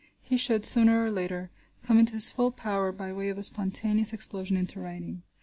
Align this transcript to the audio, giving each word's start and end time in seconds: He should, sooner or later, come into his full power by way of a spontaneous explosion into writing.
He 0.23 0.35
should, 0.35 0.65
sooner 0.65 1.03
or 1.05 1.11
later, 1.11 1.51
come 1.83 1.99
into 1.99 2.13
his 2.13 2.27
full 2.27 2.49
power 2.49 2.91
by 2.91 3.13
way 3.13 3.29
of 3.29 3.37
a 3.37 3.43
spontaneous 3.43 4.13
explosion 4.13 4.57
into 4.57 4.79
writing. 4.79 5.21